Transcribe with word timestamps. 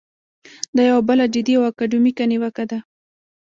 دا 0.75 0.83
یوه 0.91 1.01
بله 1.09 1.25
جدي 1.33 1.53
او 1.57 1.63
اکاډمیکه 1.69 2.23
نیوکه 2.31 2.63
ده. 2.71 2.79